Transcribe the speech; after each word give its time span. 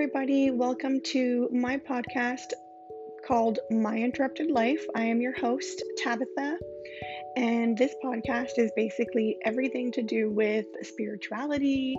everybody. 0.00 0.50
Welcome 0.50 1.02
to 1.12 1.46
my 1.52 1.76
podcast 1.76 2.54
called 3.28 3.58
My 3.70 3.98
Interrupted 3.98 4.50
Life. 4.50 4.82
I 4.94 5.02
am 5.02 5.20
your 5.20 5.38
host, 5.38 5.82
Tabitha, 5.98 6.56
and 7.36 7.76
this 7.76 7.94
podcast 8.02 8.52
is 8.56 8.72
basically 8.74 9.36
everything 9.44 9.92
to 9.92 10.02
do 10.02 10.30
with 10.30 10.64
spirituality, 10.80 11.98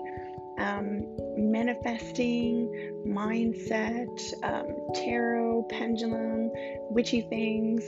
um, 0.57 1.15
manifesting, 1.37 2.71
mindset, 3.05 4.19
um, 4.41 4.65
tarot, 4.95 5.67
pendulum, 5.69 6.49
witchy 6.89 7.21
things, 7.29 7.83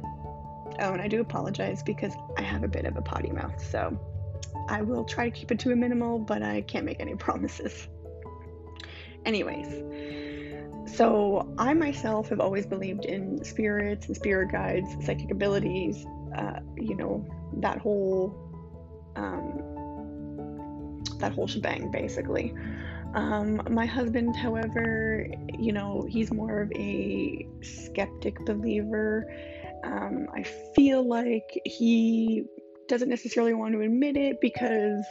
Oh, 0.82 0.94
and 0.94 1.02
I 1.02 1.08
do 1.08 1.22
apologize 1.22 1.84
because 1.84 2.14
I 2.38 2.42
have 2.42 2.64
a 2.64 2.68
bit 2.68 2.86
of 2.86 2.98
a 2.98 3.02
potty 3.02 3.32
mouth, 3.32 3.64
so 3.64 4.00
I 4.68 4.82
will 4.82 5.04
try 5.04 5.30
to 5.30 5.32
keep 5.32 5.52
it 5.52 5.60
to 5.60 5.72
a 5.72 5.76
minimal, 5.76 6.20
but 6.20 6.42
I 6.42 6.62
can't 6.62 6.86
make 6.86 7.00
any 7.00 7.16
promises. 7.28 7.88
Anyways, 9.26 9.68
so 10.96 11.54
I 11.58 11.74
myself 11.74 12.30
have 12.30 12.40
always 12.40 12.66
believed 12.66 13.06
in 13.06 13.44
spirits 13.44 14.08
and 14.08 14.16
spirit 14.16 14.52
guides, 14.52 14.88
psychic 15.06 15.32
abilities, 15.32 16.06
uh, 16.36 16.60
you 16.78 16.96
know, 16.96 17.26
that 17.58 17.78
whole 17.80 18.50
um, 19.16 19.79
that 21.20 21.34
whole 21.34 21.48
shebang, 21.48 21.92
basically. 21.92 22.54
Um, 23.14 23.62
my 23.70 23.86
husband, 23.86 24.36
however, 24.36 25.28
you 25.58 25.72
know, 25.72 26.06
he's 26.08 26.32
more 26.32 26.62
of 26.62 26.72
a 26.74 27.48
skeptic 27.62 28.38
believer. 28.46 29.26
Um, 29.84 30.28
I 30.34 30.44
feel 30.76 31.08
like 31.08 31.60
he 31.66 32.44
doesn't 32.88 33.10
necessarily 33.10 33.54
want 33.54 33.74
to 33.74 33.82
admit 33.82 34.16
it 34.16 34.42
because 34.42 35.06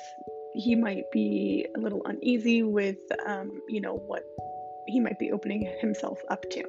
he 0.55 0.75
might 0.75 1.11
be 1.13 1.67
a 1.77 1.81
little 1.81 2.03
uneasy 2.05 2.63
with, 2.63 2.99
um, 3.27 3.61
you 3.69 3.81
know, 3.81 3.95
what 3.95 4.25
he 4.87 5.01
might 5.01 5.19
be 5.19 5.33
opening 5.33 5.71
himself 5.81 6.21
up 6.29 6.49
to. 6.51 6.65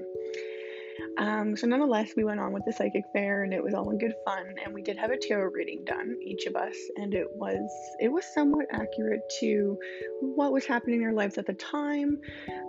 Um, 1.19 1.57
so 1.57 1.67
nonetheless, 1.67 2.11
we 2.15 2.23
went 2.23 2.39
on 2.39 2.53
with 2.53 2.63
the 2.65 2.71
psychic 2.71 3.03
fair, 3.11 3.43
and 3.43 3.53
it 3.53 3.61
was 3.61 3.73
all 3.73 3.89
in 3.89 3.97
good 3.97 4.13
fun. 4.23 4.55
And 4.63 4.73
we 4.73 4.81
did 4.81 4.97
have 4.97 5.11
a 5.11 5.17
tarot 5.17 5.51
reading 5.51 5.83
done, 5.85 6.15
each 6.23 6.45
of 6.45 6.55
us, 6.55 6.75
and 6.95 7.13
it 7.13 7.27
was 7.35 7.69
it 7.99 8.07
was 8.07 8.25
somewhat 8.33 8.67
accurate 8.71 9.21
to 9.41 9.77
what 10.21 10.53
was 10.53 10.65
happening 10.65 11.01
in 11.01 11.07
our 11.07 11.13
lives 11.13 11.37
at 11.37 11.45
the 11.45 11.53
time. 11.53 12.21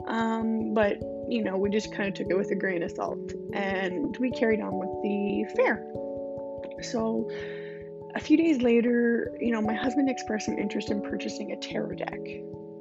Um, 0.09 0.75
but 0.75 0.99
you 1.29 1.45
know, 1.45 1.57
we 1.57 1.71
just 1.71 1.95
kind 1.95 2.09
of 2.09 2.15
took 2.15 2.27
it 2.29 2.37
with 2.37 2.51
a 2.51 2.57
grain 2.57 2.83
of 2.83 2.91
salt, 2.91 3.33
and 3.55 4.17
we 4.19 4.33
carried 4.33 4.61
on 4.61 4.73
with 4.73 4.91
the 5.03 5.55
fair. 5.57 5.87
So 6.83 7.31
a 8.17 8.21
few 8.21 8.37
days 8.37 8.63
later, 8.63 9.33
you 9.39 9.53
know, 9.53 9.63
my 9.63 9.75
husband 9.75 10.11
expressed 10.11 10.47
some 10.47 10.59
interest 10.59 10.91
in 10.91 11.03
purchasing 11.03 11.53
a 11.53 11.57
tarot 11.57 11.97
deck. 11.97 12.21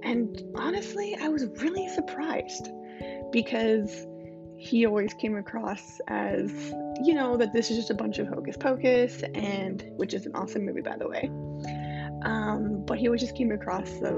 And 0.01 0.41
honestly, 0.55 1.15
I 1.21 1.27
was 1.27 1.45
really 1.61 1.87
surprised 1.89 2.69
because 3.31 4.07
he 4.59 4.85
always 4.85 5.13
came 5.13 5.37
across 5.37 6.01
as, 6.09 6.51
you 7.01 7.13
know, 7.13 7.37
that 7.37 7.53
this 7.53 7.71
is 7.71 7.77
just 7.77 7.89
a 7.89 7.93
bunch 7.93 8.19
of 8.19 8.27
hocus 8.27 8.57
pocus, 8.57 9.23
and 9.33 9.85
which 9.95 10.13
is 10.13 10.25
an 10.25 10.35
awesome 10.35 10.65
movie, 10.65 10.81
by 10.81 10.97
the 10.97 11.07
way. 11.07 11.31
Um, 12.23 12.83
but 12.85 12.99
he 12.99 13.07
always 13.07 13.21
just 13.21 13.35
came 13.35 13.53
across 13.53 13.89
the, 13.99 14.11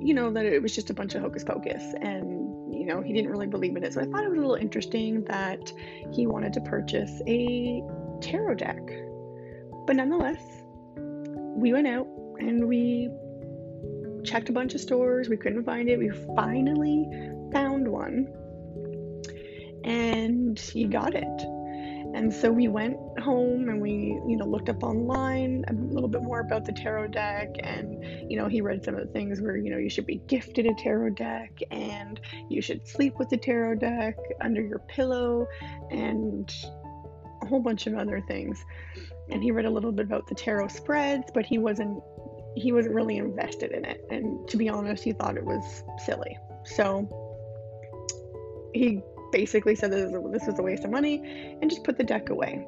you 0.00 0.14
know, 0.14 0.32
that 0.32 0.46
it 0.46 0.62
was 0.62 0.74
just 0.74 0.88
a 0.88 0.94
bunch 0.94 1.14
of 1.14 1.20
hocus 1.20 1.44
pocus, 1.44 1.82
and 2.00 2.74
you 2.74 2.86
know, 2.86 3.02
he 3.02 3.12
didn't 3.12 3.30
really 3.30 3.46
believe 3.46 3.76
in 3.76 3.84
it. 3.84 3.92
So 3.92 4.00
I 4.00 4.06
thought 4.06 4.24
it 4.24 4.30
was 4.30 4.38
a 4.38 4.40
little 4.40 4.56
interesting 4.56 5.22
that 5.24 5.70
he 6.12 6.26
wanted 6.26 6.54
to 6.54 6.60
purchase 6.62 7.20
a 7.28 7.82
tarot 8.22 8.54
deck. 8.54 8.80
But 9.86 9.96
nonetheless, 9.96 10.42
we 10.96 11.74
went 11.74 11.86
out 11.86 12.08
and 12.38 12.66
we 12.66 13.10
checked 14.24 14.48
a 14.48 14.52
bunch 14.52 14.74
of 14.74 14.80
stores. 14.80 15.28
We 15.28 15.36
couldn't 15.36 15.64
find 15.64 15.90
it. 15.90 15.98
We 15.98 16.08
finally 16.34 17.06
found 17.52 17.86
one 17.86 18.32
and 19.84 20.58
he 20.58 20.84
got 20.84 21.14
it. 21.14 21.42
And 22.14 22.32
so 22.32 22.52
we 22.52 22.68
went 22.68 22.96
home 23.20 23.70
and 23.70 23.80
we, 23.80 24.20
you 24.28 24.36
know, 24.36 24.44
looked 24.44 24.68
up 24.68 24.82
online 24.82 25.64
a 25.68 25.72
little 25.72 26.10
bit 26.10 26.22
more 26.22 26.40
about 26.40 26.66
the 26.66 26.72
tarot 26.72 27.08
deck. 27.08 27.48
And, 27.60 28.04
you 28.30 28.36
know, 28.36 28.48
he 28.48 28.60
read 28.60 28.84
some 28.84 28.94
of 28.94 29.06
the 29.06 29.12
things 29.12 29.40
where, 29.40 29.56
you 29.56 29.70
know, 29.70 29.78
you 29.78 29.88
should 29.88 30.04
be 30.04 30.20
gifted 30.26 30.66
a 30.66 30.74
tarot 30.74 31.10
deck 31.10 31.58
and 31.70 32.20
you 32.50 32.60
should 32.60 32.86
sleep 32.86 33.18
with 33.18 33.30
the 33.30 33.38
tarot 33.38 33.76
deck 33.76 34.16
under 34.42 34.60
your 34.60 34.80
pillow 34.80 35.46
and 35.90 36.54
a 37.42 37.46
whole 37.46 37.60
bunch 37.60 37.86
of 37.86 37.94
other 37.94 38.20
things. 38.28 38.62
And 39.30 39.42
he 39.42 39.50
read 39.50 39.64
a 39.64 39.70
little 39.70 39.92
bit 39.92 40.04
about 40.04 40.26
the 40.26 40.34
tarot 40.34 40.68
spreads, 40.68 41.30
but 41.32 41.46
he 41.46 41.58
wasn't 41.58 42.02
he 42.54 42.70
wasn't 42.70 42.94
really 42.94 43.16
invested 43.16 43.72
in 43.72 43.86
it. 43.86 44.04
And 44.10 44.46
to 44.48 44.58
be 44.58 44.68
honest, 44.68 45.02
he 45.02 45.12
thought 45.12 45.38
it 45.38 45.44
was 45.44 45.84
silly. 46.04 46.38
So 46.64 47.08
he 48.74 49.02
basically 49.32 49.74
said 49.74 49.90
this, 49.90 50.12
this 50.30 50.46
was 50.46 50.58
a 50.58 50.62
waste 50.62 50.84
of 50.84 50.90
money 50.90 51.56
and 51.60 51.70
just 51.70 51.82
put 51.82 51.98
the 51.98 52.04
deck 52.04 52.30
away. 52.30 52.64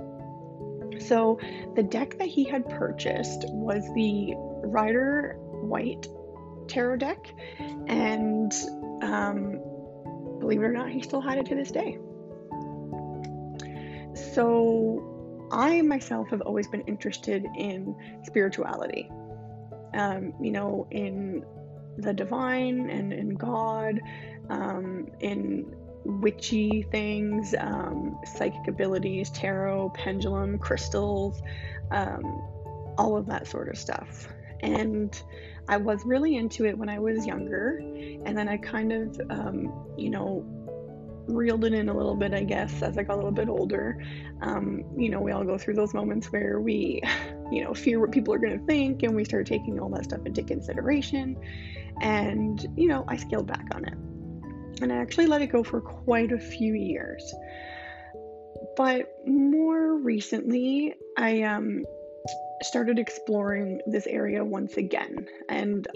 So, 0.99 1.39
the 1.75 1.83
deck 1.83 2.19
that 2.19 2.29
he 2.29 2.45
had 2.45 2.69
purchased 2.69 3.45
was 3.49 3.83
the 3.95 4.35
Rider 4.37 5.37
White 5.39 6.09
tarot 6.69 6.97
deck, 6.97 7.35
and 7.89 8.53
um, 9.03 9.61
believe 10.39 10.61
it 10.61 10.65
or 10.65 10.73
not, 10.73 10.91
he 10.91 11.03
still 11.03 11.21
had 11.21 11.39
it 11.39 11.47
to 11.47 11.55
this 11.55 11.71
day. 11.71 11.99
So, 14.35 15.49
I 15.51 15.83
myself 15.83 16.29
have 16.31 16.41
always 16.43 16.69
been 16.69 16.83
interested 16.83 17.45
in 17.57 17.95
spirituality, 18.25 19.11
um, 19.95 20.33
you 20.41 20.53
know, 20.53 20.87
in 20.91 21.45
the 21.99 22.13
divine 22.13 22.89
and 22.91 23.13
in 23.13 23.35
God, 23.35 24.01
um, 24.49 25.09
in 25.21 25.75
witchy 26.05 26.87
things, 26.91 27.55
um, 27.59 28.19
psychic 28.37 28.67
abilities, 28.69 29.31
tarot, 29.31 29.91
pendulum, 29.91 30.59
crystals, 30.59 31.43
um, 31.91 32.23
all 32.99 33.17
of 33.17 33.27
that 33.27 33.47
sort 33.47 33.69
of 33.69 33.79
stuff. 33.79 34.29
And 34.61 35.21
I 35.69 35.77
was 35.77 36.05
really 36.05 36.37
into 36.37 36.67
it 36.67 36.77
when 36.77 36.89
I 36.89 36.99
was 36.99 37.27
younger, 37.27 37.79
and 37.79 38.37
then 38.37 38.49
I 38.49 38.57
kind 38.59 38.93
of, 38.93 39.21
um, 39.31 39.95
you 39.97 40.11
know, 40.11 40.45
reeled 41.27 41.65
it 41.65 41.73
in 41.73 41.89
a 41.89 41.97
little 41.97 42.15
bit, 42.15 42.35
I 42.35 42.45
guess, 42.45 42.83
as 42.83 42.99
I 42.99 43.03
got 43.03 43.15
a 43.15 43.17
little 43.17 43.33
bit 43.33 43.49
older. 43.49 44.03
Um, 44.43 44.85
you 44.97 45.09
know, 45.09 45.21
we 45.21 45.33
all 45.33 45.45
go 45.45 45.57
through 45.57 45.75
those 45.75 45.95
moments 45.95 46.31
where 46.31 46.61
we, 46.61 47.03
you 47.51 47.65
know, 47.65 47.73
fear 47.73 48.01
what 48.01 48.13
people 48.13 48.35
are 48.35 48.39
going 48.39 48.59
to 48.59 48.67
think, 48.67 49.03
and 49.03 49.15
we 49.15 49.25
start 49.25 49.47
taking 49.47 49.81
all 49.81 49.89
that 49.91 50.05
stuff 50.05 50.21
into 50.27 50.43
consideration. 50.43 51.37
And, 52.01 52.67
you 52.77 52.89
know, 52.89 53.05
I 53.09 53.17
scaled 53.17 53.47
back 53.47 53.67
on 53.75 53.85
it. 53.85 53.95
And 54.83 54.93
I 54.93 54.97
actually 54.97 55.27
let 55.27 55.43
it 55.43 55.49
go 55.49 55.63
for 55.63 55.81
quite 55.81 56.33
a 56.33 56.39
few 56.39 56.75
years. 56.75 57.35
But 58.77 59.09
more 59.27 59.97
recently, 59.97 60.95
I 61.17 61.43
um, 61.43 61.85
started 62.63 62.99
exploring 62.99 63.81
this 63.87 64.07
area 64.07 64.45
once 64.45 64.77
again. 64.77 65.29
And 65.49 65.87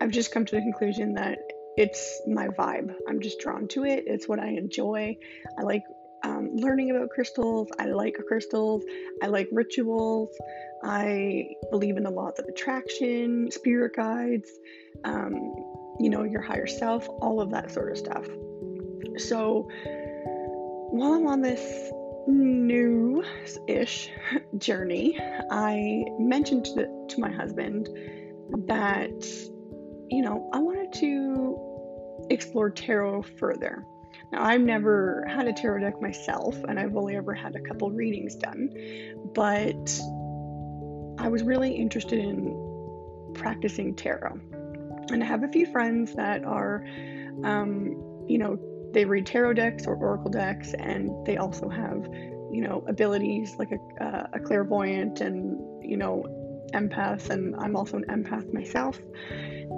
I've 0.00 0.10
just 0.10 0.32
come 0.32 0.44
to 0.46 0.56
the 0.56 0.62
conclusion 0.62 1.14
that 1.14 1.38
it's 1.76 2.20
my 2.26 2.48
vibe. 2.48 2.94
I'm 3.08 3.20
just 3.20 3.38
drawn 3.38 3.68
to 3.68 3.84
it. 3.84 4.04
It's 4.06 4.28
what 4.28 4.40
I 4.40 4.48
enjoy. 4.48 5.16
I 5.58 5.62
like 5.62 5.84
um, 6.24 6.50
learning 6.56 6.90
about 6.90 7.10
crystals. 7.10 7.68
I 7.78 7.86
like 7.86 8.16
crystals. 8.26 8.82
I 9.22 9.26
like 9.26 9.48
rituals. 9.52 10.30
I 10.82 11.48
believe 11.70 11.96
in 11.96 12.02
the 12.02 12.10
laws 12.10 12.38
of 12.38 12.46
attraction, 12.46 13.50
spirit 13.50 13.94
guides, 13.94 14.50
um, 15.04 15.54
you 16.00 16.08
know, 16.08 16.24
your 16.24 16.40
higher 16.40 16.66
self, 16.66 17.06
all 17.20 17.40
of 17.40 17.50
that 17.50 17.70
sort 17.70 17.92
of 17.92 17.98
stuff. 17.98 18.26
So 19.18 19.68
while 20.90 21.12
I'm 21.12 21.26
on 21.26 21.42
this 21.42 21.92
new 22.26 23.22
ish 23.68 24.08
journey, 24.56 25.18
I 25.50 26.04
mentioned 26.18 26.64
to, 26.66 27.06
to 27.08 27.20
my 27.20 27.30
husband 27.30 27.88
that, 28.66 29.24
you 30.10 30.22
know, 30.22 30.48
I 30.52 30.58
wanted 30.58 30.92
to 30.94 32.26
explore 32.30 32.70
tarot 32.70 33.22
further. 33.38 33.84
Now, 34.32 34.44
I've 34.44 34.60
never 34.60 35.26
had 35.28 35.48
a 35.48 35.52
tarot 35.52 35.80
deck 35.80 36.00
myself, 36.00 36.56
and 36.64 36.78
I've 36.78 36.96
only 36.96 37.16
ever 37.16 37.34
had 37.34 37.56
a 37.56 37.60
couple 37.60 37.90
readings 37.90 38.36
done, 38.36 38.70
but 39.34 40.00
I 41.18 41.28
was 41.28 41.42
really 41.42 41.72
interested 41.72 42.18
in 42.18 43.32
practicing 43.34 43.94
tarot. 43.94 44.40
And 45.10 45.22
I 45.22 45.26
have 45.26 45.42
a 45.42 45.48
few 45.48 45.66
friends 45.66 46.14
that 46.14 46.44
are, 46.44 46.84
um, 47.44 48.24
you 48.28 48.38
know, 48.38 48.58
they 48.92 49.04
read 49.04 49.26
tarot 49.26 49.54
decks 49.54 49.86
or 49.86 49.96
oracle 49.96 50.30
decks, 50.30 50.74
and 50.74 51.10
they 51.26 51.36
also 51.36 51.68
have, 51.68 52.08
you 52.50 52.60
know, 52.62 52.84
abilities 52.88 53.54
like 53.58 53.70
a, 53.70 54.04
uh, 54.04 54.26
a 54.32 54.40
clairvoyant 54.40 55.20
and, 55.20 55.58
you 55.82 55.96
know, 55.96 56.24
empath. 56.72 57.30
And 57.30 57.54
I'm 57.56 57.76
also 57.76 57.96
an 57.96 58.04
empath 58.08 58.52
myself. 58.52 59.00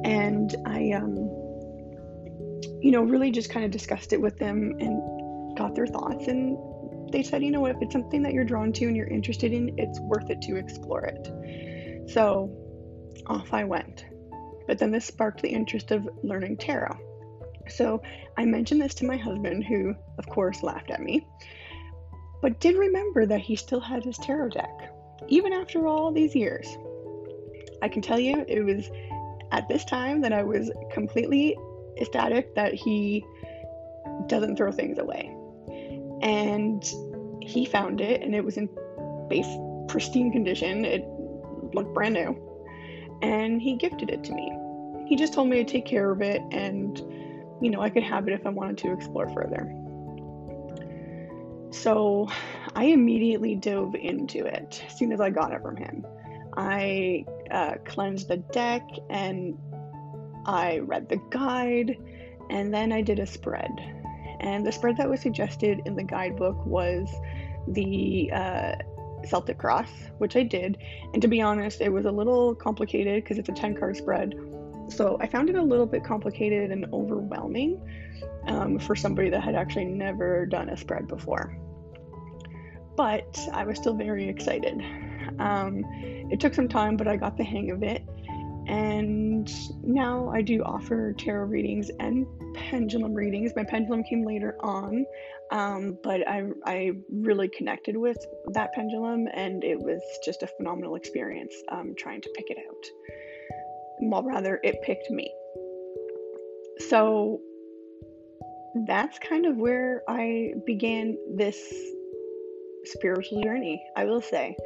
And 0.04 0.54
I, 0.66 0.92
um, 0.92 1.16
you 2.80 2.90
know, 2.90 3.02
really 3.02 3.30
just 3.30 3.50
kind 3.50 3.64
of 3.64 3.70
discussed 3.70 4.12
it 4.12 4.20
with 4.20 4.38
them 4.38 4.74
and 4.80 5.56
got 5.56 5.74
their 5.74 5.86
thoughts. 5.86 6.26
And 6.26 6.58
they 7.12 7.22
said, 7.22 7.42
you 7.42 7.50
know 7.50 7.60
what, 7.60 7.76
if 7.76 7.82
it's 7.82 7.92
something 7.92 8.22
that 8.22 8.32
you're 8.32 8.44
drawn 8.44 8.72
to 8.72 8.86
and 8.86 8.96
you're 8.96 9.06
interested 9.06 9.52
in, 9.52 9.78
it's 9.78 10.00
worth 10.00 10.30
it 10.30 10.40
to 10.42 10.56
explore 10.56 11.04
it. 11.04 12.10
So 12.10 12.50
off 13.26 13.52
I 13.52 13.64
went. 13.64 14.04
But 14.66 14.78
then 14.78 14.90
this 14.90 15.06
sparked 15.06 15.42
the 15.42 15.48
interest 15.48 15.90
of 15.90 16.08
learning 16.22 16.56
tarot. 16.58 16.98
So 17.68 18.02
I 18.36 18.44
mentioned 18.44 18.80
this 18.80 18.94
to 18.94 19.06
my 19.06 19.16
husband, 19.16 19.64
who, 19.64 19.94
of 20.18 20.26
course, 20.26 20.62
laughed 20.62 20.90
at 20.90 21.00
me, 21.00 21.26
but 22.40 22.60
did 22.60 22.76
remember 22.76 23.24
that 23.26 23.40
he 23.40 23.56
still 23.56 23.80
had 23.80 24.04
his 24.04 24.18
tarot 24.18 24.50
deck, 24.50 24.92
even 25.28 25.52
after 25.52 25.86
all 25.86 26.12
these 26.12 26.34
years. 26.34 26.66
I 27.82 27.88
can 27.88 28.02
tell 28.02 28.18
you, 28.18 28.44
it 28.48 28.62
was 28.62 28.90
at 29.52 29.68
this 29.68 29.84
time 29.84 30.20
that 30.22 30.32
I 30.32 30.42
was 30.42 30.70
completely 30.92 31.56
ecstatic 32.00 32.54
that 32.54 32.74
he 32.74 33.24
doesn't 34.26 34.56
throw 34.56 34.72
things 34.72 34.98
away. 34.98 35.34
And 36.22 36.82
he 37.42 37.64
found 37.64 38.00
it, 38.00 38.22
and 38.22 38.34
it 38.34 38.44
was 38.44 38.56
in 38.56 38.68
base 39.28 39.46
pristine 39.88 40.32
condition. 40.32 40.84
It 40.84 41.04
looked 41.74 41.94
brand 41.94 42.14
new. 42.14 42.51
And 43.22 43.62
he 43.62 43.76
gifted 43.76 44.10
it 44.10 44.24
to 44.24 44.32
me. 44.32 44.52
He 45.06 45.16
just 45.16 45.32
told 45.32 45.48
me 45.48 45.62
to 45.62 45.70
take 45.70 45.86
care 45.86 46.10
of 46.10 46.20
it 46.20 46.42
and 46.50 47.00
you 47.62 47.70
know, 47.70 47.80
I 47.80 47.90
could 47.90 48.02
have 48.02 48.26
it 48.26 48.34
if 48.34 48.44
I 48.44 48.50
wanted 48.50 48.78
to 48.78 48.92
explore 48.92 49.28
further. 49.28 49.72
So 51.70 52.28
I 52.74 52.86
immediately 52.86 53.54
dove 53.54 53.94
into 53.94 54.44
it 54.44 54.82
as 54.86 54.98
soon 54.98 55.12
as 55.12 55.20
I 55.20 55.30
got 55.30 55.52
it 55.52 55.62
from 55.62 55.76
him. 55.76 56.04
I 56.56 57.24
uh, 57.50 57.74
cleansed 57.84 58.28
the 58.28 58.38
deck 58.38 58.82
and 59.08 59.56
I 60.44 60.80
read 60.80 61.08
the 61.08 61.20
guide 61.30 61.96
and 62.50 62.74
then 62.74 62.92
I 62.92 63.00
did 63.00 63.20
a 63.20 63.26
spread. 63.26 63.70
And 64.40 64.66
the 64.66 64.72
spread 64.72 64.96
that 64.96 65.08
was 65.08 65.20
suggested 65.20 65.80
in 65.86 65.94
the 65.94 66.02
guidebook 66.02 66.66
was 66.66 67.08
the 67.68 68.30
uh, 68.32 68.74
Celtic 69.26 69.58
Cross, 69.58 69.90
which 70.18 70.36
I 70.36 70.42
did. 70.42 70.78
And 71.12 71.22
to 71.22 71.28
be 71.28 71.40
honest, 71.40 71.80
it 71.80 71.90
was 71.90 72.04
a 72.04 72.10
little 72.10 72.54
complicated 72.54 73.22
because 73.22 73.38
it's 73.38 73.48
a 73.48 73.52
10 73.52 73.76
card 73.76 73.96
spread. 73.96 74.34
So 74.88 75.16
I 75.20 75.26
found 75.26 75.48
it 75.48 75.56
a 75.56 75.62
little 75.62 75.86
bit 75.86 76.04
complicated 76.04 76.70
and 76.70 76.86
overwhelming 76.92 77.80
um, 78.46 78.78
for 78.78 78.94
somebody 78.94 79.30
that 79.30 79.42
had 79.42 79.54
actually 79.54 79.86
never 79.86 80.46
done 80.46 80.68
a 80.68 80.76
spread 80.76 81.08
before. 81.08 81.56
But 82.96 83.38
I 83.52 83.64
was 83.64 83.78
still 83.78 83.94
very 83.94 84.28
excited. 84.28 84.82
Um, 85.38 85.84
it 86.30 86.40
took 86.40 86.54
some 86.54 86.68
time, 86.68 86.96
but 86.96 87.08
I 87.08 87.16
got 87.16 87.36
the 87.36 87.44
hang 87.44 87.70
of 87.70 87.82
it. 87.82 88.04
And 88.68 89.50
now 89.82 90.30
I 90.30 90.42
do 90.42 90.62
offer 90.62 91.12
tarot 91.18 91.46
readings 91.46 91.90
and 91.98 92.26
pendulum 92.54 93.14
readings. 93.14 93.52
My 93.56 93.64
pendulum 93.64 94.04
came 94.04 94.24
later 94.24 94.56
on, 94.60 95.04
um, 95.50 95.98
but 96.02 96.26
I, 96.28 96.44
I 96.64 96.92
really 97.10 97.48
connected 97.48 97.96
with 97.96 98.18
that 98.52 98.72
pendulum, 98.72 99.26
and 99.34 99.64
it 99.64 99.78
was 99.78 100.00
just 100.24 100.42
a 100.42 100.46
phenomenal 100.46 100.94
experience 100.94 101.54
um, 101.70 101.94
trying 101.98 102.20
to 102.22 102.30
pick 102.36 102.50
it 102.50 102.58
out 102.68 102.86
well, 104.02 104.22
rather, 104.22 104.58
it 104.62 104.82
picked 104.82 105.10
me. 105.10 105.32
So 106.88 107.40
that's 108.86 109.18
kind 109.18 109.46
of 109.46 109.56
where 109.56 110.02
I 110.08 110.54
began 110.66 111.16
this 111.36 111.72
spiritual 112.84 113.42
journey, 113.42 113.82
I 113.96 114.04
will 114.04 114.20
say. 114.20 114.56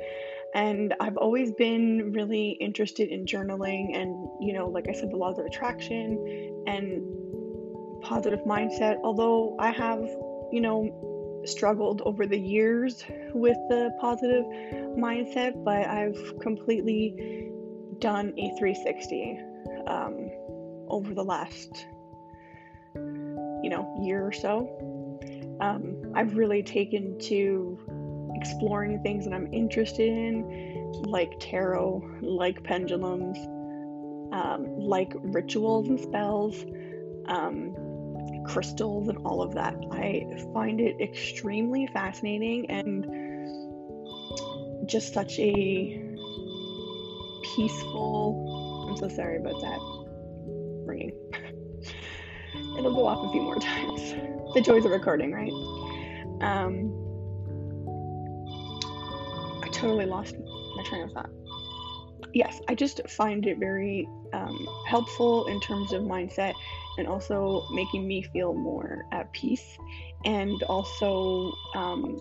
And 0.54 0.94
I've 1.00 1.16
always 1.16 1.52
been 1.52 2.12
really 2.12 2.50
interested 2.60 3.08
in 3.08 3.26
journaling 3.26 3.94
and, 3.94 4.28
you 4.40 4.52
know, 4.52 4.68
like 4.68 4.88
I 4.88 4.92
said, 4.92 5.10
the 5.10 5.16
laws 5.16 5.38
of 5.38 5.44
attraction 5.44 6.64
and 6.66 7.02
positive 8.02 8.40
mindset. 8.40 8.96
Although 9.04 9.56
I 9.58 9.70
have, 9.70 10.00
you 10.52 10.60
know, 10.60 11.42
struggled 11.44 12.02
over 12.04 12.26
the 12.26 12.38
years 12.38 13.04
with 13.34 13.56
the 13.68 13.90
positive 14.00 14.44
mindset, 14.96 15.62
but 15.64 15.86
I've 15.86 16.38
completely 16.40 17.50
done 17.98 18.32
a 18.38 18.50
360 18.58 19.38
um, 19.86 20.30
over 20.88 21.14
the 21.14 21.24
last, 21.24 21.86
you 22.94 23.70
know, 23.70 23.94
year 24.02 24.26
or 24.26 24.32
so. 24.32 24.68
Um, 25.60 26.12
I've 26.14 26.36
really 26.36 26.62
taken 26.62 27.18
to 27.20 27.78
exploring 28.36 29.00
things 29.02 29.24
that 29.24 29.32
I'm 29.32 29.52
interested 29.52 30.08
in, 30.08 30.92
like 31.02 31.32
tarot, 31.40 32.02
like 32.20 32.62
pendulums, 32.62 33.38
um, 34.32 34.78
like 34.78 35.12
rituals 35.16 35.88
and 35.88 35.98
spells, 35.98 36.64
um, 37.26 37.74
crystals, 38.46 39.08
and 39.08 39.18
all 39.24 39.42
of 39.42 39.54
that. 39.54 39.74
I 39.92 40.26
find 40.52 40.80
it 40.80 41.00
extremely 41.00 41.86
fascinating 41.92 42.70
and 42.70 43.06
just 44.88 45.12
such 45.14 45.38
a 45.38 46.02
peaceful. 47.54 48.86
I'm 48.88 48.96
so 48.96 49.08
sorry 49.08 49.38
about 49.38 49.60
that 49.60 49.80
ringing. 50.86 51.12
It'll 52.78 52.94
go 52.94 53.06
off 53.06 53.26
a 53.26 53.32
few 53.32 53.42
more 53.42 53.56
times. 53.60 54.14
The 54.54 54.60
joys 54.60 54.84
of 54.84 54.90
recording, 54.90 55.32
right? 55.32 55.52
Um, 56.42 57.05
totally 59.76 60.06
lost 60.06 60.34
my 60.76 60.82
train 60.84 61.02
of 61.02 61.12
thought. 61.12 61.30
Yes, 62.32 62.60
I 62.68 62.74
just 62.74 63.00
find 63.08 63.46
it 63.46 63.58
very 63.58 64.08
um, 64.32 64.68
helpful 64.86 65.46
in 65.46 65.60
terms 65.60 65.92
of 65.92 66.02
mindset 66.02 66.54
and 66.98 67.06
also 67.06 67.66
making 67.72 68.06
me 68.06 68.22
feel 68.22 68.54
more 68.54 69.04
at 69.12 69.32
peace 69.32 69.78
and 70.24 70.62
also 70.64 71.52
um, 71.74 72.20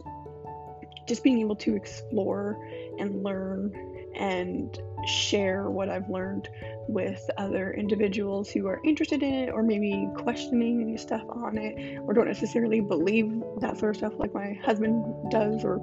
just 1.07 1.23
being 1.23 1.39
able 1.39 1.55
to 1.55 1.75
explore 1.75 2.57
and 2.99 3.23
learn 3.23 3.73
and 4.15 4.79
share 5.07 5.69
what 5.69 5.89
I've 5.89 6.09
learned 6.09 6.49
with 6.87 7.21
other 7.37 7.73
individuals 7.73 8.49
who 8.49 8.67
are 8.67 8.79
interested 8.83 9.21
in 9.23 9.33
it 9.33 9.49
or 9.49 9.63
maybe 9.63 10.07
questioning 10.17 10.97
stuff 10.97 11.23
on 11.29 11.57
it 11.57 11.99
or 11.99 12.13
don't 12.13 12.27
necessarily 12.27 12.79
believe 12.79 13.41
that 13.59 13.77
sort 13.77 13.91
of 13.91 13.97
stuff 13.97 14.13
like 14.17 14.33
my 14.33 14.53
husband 14.63 15.03
does 15.31 15.63
or 15.63 15.79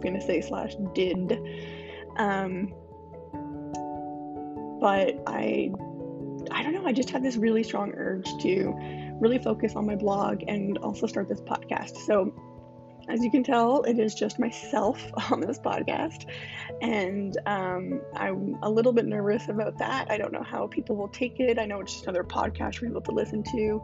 gonna 0.00 0.20
say 0.20 0.40
slash 0.40 0.74
did. 0.94 1.38
Um, 2.16 2.72
but 4.80 5.22
I 5.26 5.70
I 6.50 6.62
don't 6.62 6.74
know, 6.74 6.86
I 6.86 6.92
just 6.92 7.10
had 7.10 7.22
this 7.22 7.36
really 7.36 7.62
strong 7.62 7.92
urge 7.96 8.28
to 8.42 8.74
really 9.20 9.38
focus 9.38 9.76
on 9.76 9.86
my 9.86 9.96
blog 9.96 10.42
and 10.48 10.78
also 10.78 11.06
start 11.06 11.28
this 11.28 11.40
podcast. 11.40 11.96
So, 12.06 12.32
as 13.08 13.22
you 13.22 13.30
can 13.30 13.42
tell, 13.42 13.82
it 13.82 13.98
is 13.98 14.14
just 14.14 14.38
myself 14.38 15.02
on 15.30 15.40
this 15.40 15.58
podcast, 15.58 16.26
and 16.80 17.36
um, 17.46 18.00
I'm 18.14 18.56
a 18.62 18.70
little 18.70 18.92
bit 18.92 19.06
nervous 19.06 19.48
about 19.48 19.78
that. 19.78 20.10
I 20.10 20.16
don't 20.16 20.32
know 20.32 20.42
how 20.42 20.66
people 20.66 20.96
will 20.96 21.08
take 21.08 21.40
it. 21.40 21.58
I 21.58 21.66
know 21.66 21.80
it's 21.80 21.92
just 21.92 22.04
another 22.04 22.24
podcast 22.24 22.76
for 22.76 22.86
people 22.86 23.02
to 23.02 23.12
listen 23.12 23.42
to, 23.42 23.82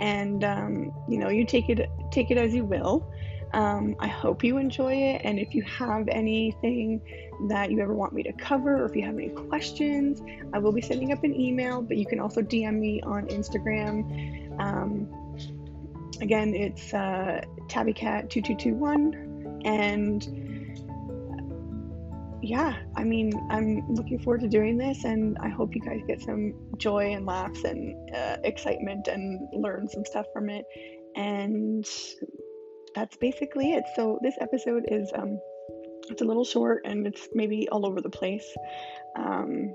and 0.00 0.44
um, 0.44 0.92
you 1.08 1.18
know, 1.18 1.30
you 1.30 1.46
take 1.46 1.68
it 1.68 1.88
take 2.10 2.30
it 2.30 2.38
as 2.38 2.54
you 2.54 2.64
will. 2.64 3.10
Um, 3.54 3.94
I 4.00 4.08
hope 4.08 4.42
you 4.42 4.58
enjoy 4.58 4.94
it, 4.94 5.20
and 5.22 5.38
if 5.38 5.54
you 5.54 5.62
have 5.62 6.08
anything 6.08 7.00
that 7.48 7.70
you 7.70 7.80
ever 7.80 7.94
want 7.94 8.12
me 8.12 8.24
to 8.24 8.32
cover, 8.32 8.82
or 8.82 8.84
if 8.86 8.96
you 8.96 9.02
have 9.02 9.14
any 9.14 9.28
questions, 9.28 10.20
I 10.52 10.58
will 10.58 10.72
be 10.72 10.80
sending 10.80 11.12
up 11.12 11.22
an 11.22 11.40
email. 11.40 11.80
But 11.80 11.96
you 11.96 12.04
can 12.04 12.18
also 12.18 12.42
DM 12.42 12.80
me 12.80 13.00
on 13.02 13.28
Instagram. 13.28 14.60
Um, 14.60 15.08
again, 16.20 16.52
it's 16.52 16.92
uh, 16.92 17.42
tabbycat2221. 17.68 19.62
And 19.64 20.44
yeah, 22.42 22.74
I 22.96 23.04
mean, 23.04 23.32
I'm 23.50 23.88
looking 23.94 24.18
forward 24.18 24.40
to 24.40 24.48
doing 24.48 24.76
this, 24.76 25.04
and 25.04 25.38
I 25.38 25.48
hope 25.48 25.76
you 25.76 25.80
guys 25.80 26.00
get 26.08 26.20
some 26.20 26.54
joy 26.76 27.12
and 27.12 27.24
laughs 27.24 27.62
and 27.62 28.10
uh, 28.12 28.38
excitement 28.42 29.06
and 29.06 29.46
learn 29.52 29.88
some 29.88 30.04
stuff 30.04 30.26
from 30.32 30.50
it. 30.50 30.64
And 31.14 31.88
that's 32.94 33.16
basically 33.16 33.72
it. 33.72 33.84
So 33.96 34.18
this 34.22 34.36
episode 34.40 34.84
is 34.88 35.12
um, 35.14 35.38
it's 36.10 36.22
a 36.22 36.24
little 36.24 36.44
short 36.44 36.82
and 36.84 37.06
it's 37.06 37.28
maybe 37.34 37.68
all 37.70 37.86
over 37.86 38.00
the 38.00 38.10
place. 38.10 38.46
Um, 39.16 39.74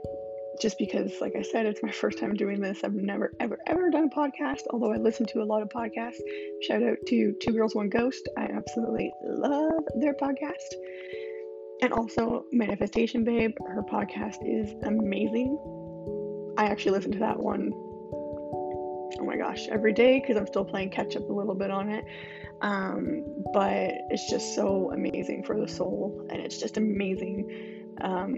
just 0.61 0.77
because, 0.77 1.13
like 1.21 1.35
I 1.37 1.41
said, 1.41 1.65
it's 1.65 1.81
my 1.81 1.91
first 2.01 2.19
time 2.19 2.33
doing 2.33 2.59
this. 2.59 2.83
I've 2.83 2.93
never, 2.93 3.31
ever, 3.39 3.57
ever 3.67 3.89
done 3.89 4.09
a 4.11 4.15
podcast, 4.15 4.61
although 4.71 4.93
I 4.93 4.97
listen 4.97 5.25
to 5.27 5.41
a 5.41 5.45
lot 5.45 5.61
of 5.61 5.69
podcasts. 5.69 6.19
Shout 6.63 6.83
out 6.83 6.97
to 7.07 7.33
Two 7.41 7.51
Girls, 7.53 7.75
One 7.75 7.89
Ghost. 7.89 8.27
I 8.37 8.43
absolutely 8.43 9.11
love 9.23 9.83
their 9.99 10.15
podcast. 10.15 10.57
And 11.81 11.93
also, 11.93 12.43
Manifestation 12.51 13.23
Babe, 13.23 13.55
her 13.65 13.83
podcast 13.83 14.37
is 14.43 14.73
amazing. 14.83 15.57
I 16.57 16.65
actually 16.65 16.91
listen 16.91 17.13
to 17.13 17.19
that 17.19 17.39
one, 17.39 17.71
oh 19.19 19.25
my 19.25 19.37
gosh, 19.37 19.67
every 19.69 19.93
day 19.93 20.19
because 20.19 20.37
I'm 20.37 20.47
still 20.47 20.65
playing 20.65 20.91
catch 20.91 21.15
up 21.15 21.29
a 21.29 21.33
little 21.33 21.55
bit 21.55 21.71
on 21.71 21.89
it. 21.89 22.05
Um, 22.61 23.23
but 23.53 23.91
it's 24.09 24.29
just 24.29 24.55
so 24.55 24.91
amazing 24.93 25.43
for 25.43 25.59
the 25.59 25.67
soul, 25.67 26.27
and 26.29 26.41
it's 26.41 26.57
just 26.57 26.77
amazing. 26.77 27.95
Um, 28.01 28.35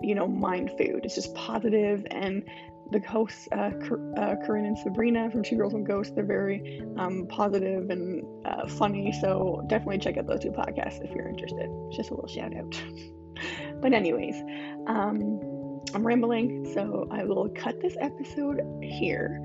you 0.00 0.14
know, 0.14 0.28
mind 0.28 0.70
food. 0.78 1.00
It's 1.04 1.14
just 1.14 1.34
positive, 1.34 2.04
and 2.10 2.44
the 2.90 3.00
hosts, 3.00 3.48
uh, 3.52 3.70
uh, 4.16 4.36
Corinne 4.46 4.66
and 4.66 4.78
Sabrina 4.78 5.30
from 5.30 5.42
Two 5.42 5.56
Girls 5.56 5.74
and 5.74 5.86
Ghosts, 5.86 6.14
they're 6.14 6.24
very 6.24 6.82
um, 6.96 7.26
positive 7.28 7.90
and 7.90 8.24
uh, 8.46 8.66
funny. 8.66 9.12
So 9.20 9.64
definitely 9.68 9.98
check 9.98 10.16
out 10.16 10.26
those 10.26 10.40
two 10.40 10.50
podcasts 10.50 11.04
if 11.04 11.10
you're 11.14 11.28
interested. 11.28 11.68
Just 11.92 12.10
a 12.10 12.14
little 12.14 12.28
shout 12.28 12.56
out. 12.56 12.82
but 13.82 13.92
anyways, 13.92 14.36
um, 14.86 15.40
I'm 15.94 16.06
rambling, 16.06 16.72
so 16.72 17.08
I 17.10 17.24
will 17.24 17.48
cut 17.50 17.80
this 17.80 17.96
episode 18.00 18.60
here. 18.82 19.40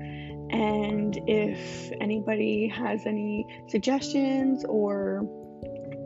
And 0.54 1.18
if 1.26 1.90
anybody 2.00 2.68
has 2.68 3.06
any 3.06 3.44
suggestions 3.66 4.64
or 4.64 5.28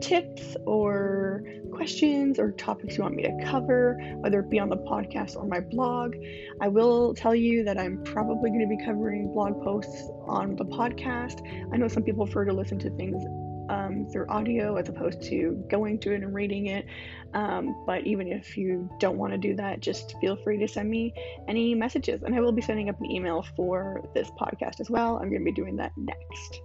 tips 0.01 0.57
or 0.65 1.43
questions 1.71 2.39
or 2.39 2.51
topics 2.53 2.97
you 2.97 3.03
want 3.03 3.13
me 3.13 3.21
to 3.21 3.45
cover, 3.45 3.99
whether 4.21 4.39
it 4.39 4.49
be 4.49 4.57
on 4.57 4.69
the 4.69 4.77
podcast 4.77 5.35
or 5.35 5.45
my 5.45 5.59
blog, 5.59 6.15
I 6.61 6.67
will 6.67 7.13
tell 7.13 7.35
you 7.35 7.63
that 7.65 7.77
I'm 7.77 8.03
probably 8.03 8.49
going 8.49 8.67
to 8.67 8.75
be 8.75 8.83
covering 8.83 9.31
blog 9.31 9.61
posts 9.63 10.09
on 10.25 10.55
the 10.55 10.65
podcast. 10.65 11.45
I 11.71 11.77
know 11.77 11.87
some 11.87 12.01
people 12.01 12.25
prefer 12.25 12.45
to 12.45 12.53
listen 12.53 12.79
to 12.79 12.89
things 12.89 13.23
um, 13.69 14.07
through 14.11 14.27
audio 14.29 14.75
as 14.75 14.89
opposed 14.89 15.21
to 15.23 15.63
going 15.69 15.99
to 15.99 16.11
it 16.13 16.23
and 16.23 16.33
reading 16.33 16.67
it. 16.67 16.85
Um, 17.33 17.83
but 17.85 18.05
even 18.07 18.27
if 18.27 18.57
you 18.57 18.89
don't 18.99 19.17
want 19.17 19.31
to 19.33 19.37
do 19.37 19.55
that, 19.55 19.79
just 19.79 20.15
feel 20.19 20.35
free 20.35 20.57
to 20.57 20.67
send 20.67 20.89
me 20.89 21.13
any 21.47 21.75
messages. 21.75 22.23
And 22.23 22.35
I 22.35 22.41
will 22.41 22.51
be 22.51 22.61
sending 22.61 22.89
up 22.89 22.99
an 22.99 23.09
email 23.09 23.45
for 23.55 24.03
this 24.13 24.29
podcast 24.31 24.79
as 24.79 24.89
well. 24.89 25.17
I'm 25.17 25.29
going 25.29 25.41
to 25.41 25.45
be 25.45 25.53
doing 25.53 25.75
that 25.77 25.91
next 25.95 26.61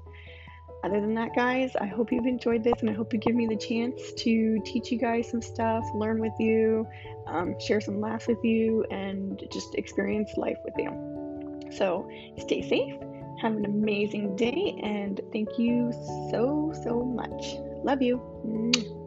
other 0.85 1.01
than 1.01 1.15
that, 1.15 1.35
guys, 1.35 1.75
I 1.77 1.87
hope 1.87 2.13
you've 2.13 2.27
enjoyed 2.27 2.63
this 2.63 2.75
and 2.81 2.91
I 2.91 2.93
hope 2.93 3.15
you 3.15 3.19
give 3.19 3.35
me 3.35 3.47
the 3.47 3.57
chance 3.57 4.13
to 4.19 4.61
teach 4.67 4.93
you 4.93 4.99
guys 4.99 5.31
some 5.31 5.41
stuff, 5.41 5.83
learn 5.95 6.21
with 6.21 6.35
you, 6.39 6.87
um, 7.27 7.59
share 7.59 7.81
some 7.81 8.03
laughs 8.03 8.27
with 8.27 8.45
you, 8.45 8.85
and 8.91 9.43
just 9.51 9.75
experience 9.77 10.33
life 10.37 10.59
with 10.63 10.75
you. 10.77 11.71
So 11.73 12.07
stay 12.37 12.61
safe, 12.69 12.97
have 13.45 13.57
an 13.57 13.67
amazing 13.67 14.37
day, 14.37 14.81
and 14.83 15.21
thank 15.31 15.59
you 15.59 15.93
so, 16.31 16.73
so 16.83 17.05
much. 17.05 17.57
Love 17.85 18.01
you. 18.01 19.04